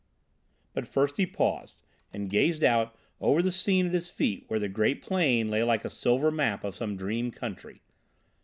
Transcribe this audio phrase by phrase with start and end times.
[0.73, 4.67] But first he paused and gazed out over the scene at his feet where the
[4.67, 7.83] great plain lay like a silver map of some dream country.